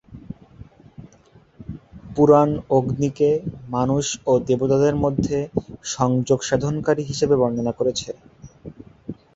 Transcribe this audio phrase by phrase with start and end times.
[2.15, 3.29] পুরাণ অগ্নিকে
[3.69, 5.37] মানুষ ও দেবতাদের মধ্যে
[5.91, 8.09] সংযোগ সাধনকারী হিসেবে বর্ণনা করেছে।